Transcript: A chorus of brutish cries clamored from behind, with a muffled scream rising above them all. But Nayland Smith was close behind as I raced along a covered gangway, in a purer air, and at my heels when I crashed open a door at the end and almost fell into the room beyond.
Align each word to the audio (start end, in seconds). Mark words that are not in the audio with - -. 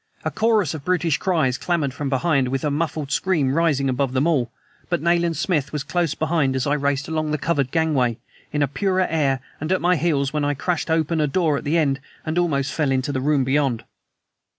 A 0.25 0.31
chorus 0.31 0.73
of 0.73 0.83
brutish 0.83 1.19
cries 1.19 1.59
clamored 1.59 1.93
from 1.93 2.09
behind, 2.09 2.47
with 2.47 2.63
a 2.63 2.71
muffled 2.71 3.11
scream 3.11 3.53
rising 3.53 3.87
above 3.87 4.13
them 4.13 4.25
all. 4.25 4.51
But 4.89 4.99
Nayland 5.03 5.37
Smith 5.37 5.71
was 5.71 5.83
close 5.83 6.15
behind 6.15 6.55
as 6.55 6.65
I 6.65 6.73
raced 6.73 7.07
along 7.07 7.31
a 7.31 7.37
covered 7.37 7.69
gangway, 7.69 8.17
in 8.51 8.63
a 8.63 8.67
purer 8.67 9.05
air, 9.07 9.41
and 9.59 9.71
at 9.71 9.79
my 9.79 9.95
heels 9.97 10.33
when 10.33 10.43
I 10.43 10.55
crashed 10.55 10.89
open 10.89 11.21
a 11.21 11.27
door 11.27 11.55
at 11.55 11.65
the 11.65 11.77
end 11.77 11.99
and 12.25 12.39
almost 12.39 12.73
fell 12.73 12.91
into 12.91 13.11
the 13.11 13.21
room 13.21 13.43
beyond. 13.43 13.83